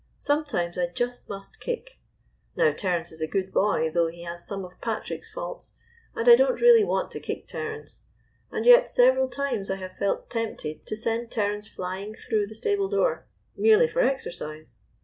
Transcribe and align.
Sometimes 0.17 0.79
I 0.79 0.87
just 0.87 1.29
must 1.29 1.59
kick. 1.59 1.99
Now, 2.55 2.71
Terence 2.71 3.11
is 3.11 3.21
a 3.21 3.27
good 3.27 3.53
boy, 3.53 3.91
though 3.93 4.07
he 4.07 4.23
has 4.23 4.47
some 4.47 4.65
of 4.65 4.81
Patrick's 4.81 5.29
faults, 5.31 5.75
and 6.15 6.27
I 6.27 6.33
don't 6.35 6.59
really 6.59 6.83
want 6.83 7.11
to 7.11 7.19
kick 7.19 7.45
Terence. 7.47 8.05
And 8.49 8.65
yet 8.65 8.89
several 8.89 9.27
times 9.29 9.69
I 9.69 9.75
have 9.75 9.95
felt 9.97 10.27
tempted 10.31 10.87
to 10.87 10.95
send 10.95 11.29
Terence 11.29 11.67
flying 11.67 12.15
through 12.15 12.47
the 12.47 12.55
stable 12.55 12.87
door, 12.89 13.27
merely 13.55 13.87
for 13.87 13.99
exercise. 14.01 14.79